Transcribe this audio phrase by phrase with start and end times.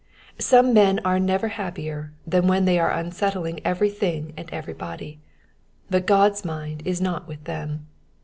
[0.39, 5.19] Some men are never happier than when they are unsettling everything and everybody;
[5.91, 7.85] but God's mmd is not with them.